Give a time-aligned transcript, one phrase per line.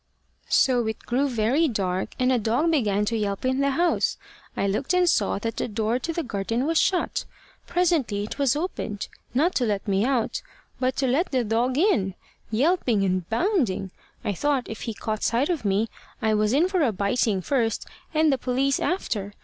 [0.49, 4.17] "So it grew very dark; and a dog began to yelp in the house.
[4.57, 7.25] I looked and saw that the door to the garden was shut.
[7.67, 10.41] Presently it was opened not to let me out,
[10.79, 12.15] but to let the dog in
[12.49, 13.91] yelping and bounding.
[14.25, 15.87] I thought if he caught sight of me,
[16.19, 19.33] I was in for a biting first, and the police after.